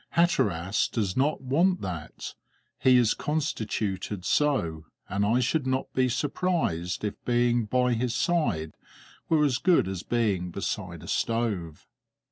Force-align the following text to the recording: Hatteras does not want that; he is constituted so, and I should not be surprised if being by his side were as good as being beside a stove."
Hatteras 0.15 0.87
does 0.91 1.15
not 1.15 1.41
want 1.41 1.81
that; 1.81 2.33
he 2.79 2.97
is 2.97 3.13
constituted 3.13 4.25
so, 4.25 4.85
and 5.07 5.23
I 5.23 5.41
should 5.41 5.67
not 5.67 5.93
be 5.93 6.09
surprised 6.09 7.03
if 7.03 7.23
being 7.23 7.65
by 7.65 7.93
his 7.93 8.15
side 8.15 8.73
were 9.29 9.45
as 9.45 9.59
good 9.59 9.87
as 9.87 10.01
being 10.01 10.49
beside 10.49 11.03
a 11.03 11.07
stove." 11.07 11.85